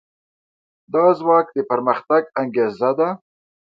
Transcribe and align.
دا 0.93 1.05
ځواک 1.19 1.47
د 1.55 1.57
پرمختګ 1.69 2.23
انګېزه 2.41 2.91
ده. 2.99 3.09